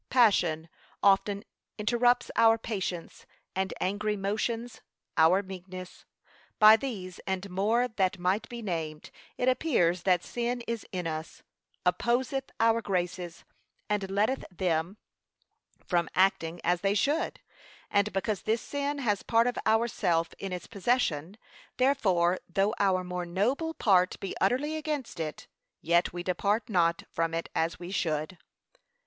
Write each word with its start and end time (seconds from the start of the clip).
Passion 0.09 0.67
often 1.03 1.43
interrupts 1.77 2.31
our 2.35 2.57
patience, 2.57 3.27
and 3.55 3.71
angry 3.79 4.17
motions 4.17 4.81
our 5.15 5.43
meekness. 5.43 6.05
By 6.57 6.75
these, 6.75 7.19
and 7.27 7.47
more 7.51 7.87
that 7.87 8.17
might 8.17 8.49
be 8.49 8.63
named, 8.63 9.11
it 9.37 9.47
appears 9.47 10.01
that 10.01 10.23
sin 10.23 10.61
is 10.67 10.87
in 10.91 11.05
us, 11.05 11.43
opposeth 11.85 12.45
our 12.59 12.81
graces, 12.81 13.43
and 13.91 14.09
letteth 14.09 14.43
them 14.49 14.97
from 15.85 16.09
acting 16.15 16.59
as 16.63 16.81
they 16.81 16.95
should; 16.95 17.39
and 17.91 18.11
because 18.11 18.41
this 18.41 18.63
sin 18.63 18.97
has 18.97 19.21
part 19.21 19.45
of 19.45 19.59
ourself 19.67 20.33
in 20.39 20.51
its 20.51 20.65
possession, 20.65 21.37
therefore 21.77 22.39
though 22.49 22.73
our 22.79 23.03
more 23.03 23.27
noble 23.27 23.75
part 23.75 24.19
be 24.19 24.35
utterly 24.41 24.77
against 24.77 25.19
it, 25.19 25.45
yet 25.79 26.11
we 26.11 26.23
depart 26.23 26.69
not 26.69 27.03
from 27.11 27.35
it 27.35 27.49
as 27.53 27.77
we 27.79 27.91
should. 27.91 28.39